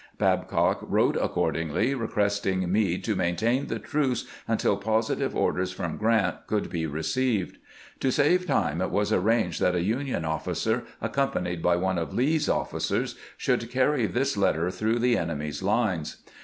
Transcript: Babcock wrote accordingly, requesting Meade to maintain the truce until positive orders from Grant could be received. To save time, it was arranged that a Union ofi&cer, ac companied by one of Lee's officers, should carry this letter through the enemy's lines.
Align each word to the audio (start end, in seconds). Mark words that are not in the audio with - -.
Babcock 0.17 0.79
wrote 0.81 1.15
accordingly, 1.15 1.93
requesting 1.93 2.71
Meade 2.71 3.03
to 3.03 3.15
maintain 3.15 3.67
the 3.67 3.77
truce 3.77 4.25
until 4.47 4.75
positive 4.75 5.35
orders 5.35 5.71
from 5.71 5.97
Grant 5.97 6.37
could 6.47 6.71
be 6.71 6.87
received. 6.87 7.59
To 7.99 8.09
save 8.09 8.47
time, 8.47 8.81
it 8.81 8.89
was 8.89 9.13
arranged 9.13 9.61
that 9.61 9.75
a 9.75 9.83
Union 9.83 10.23
ofi&cer, 10.23 10.85
ac 11.03 11.11
companied 11.13 11.61
by 11.61 11.75
one 11.75 11.99
of 11.99 12.15
Lee's 12.15 12.49
officers, 12.49 13.13
should 13.37 13.69
carry 13.69 14.07
this 14.07 14.35
letter 14.35 14.71
through 14.71 14.97
the 14.97 15.19
enemy's 15.19 15.61
lines. 15.61 16.17